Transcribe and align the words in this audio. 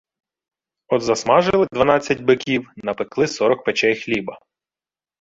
От 0.87 1.01
засмажили 1.03 1.67
дванадцять 1.71 2.21
биків, 2.21 2.71
напекли 2.83 3.27
сорок 3.27 3.63
печей 3.63 3.95
хліба. 3.95 4.39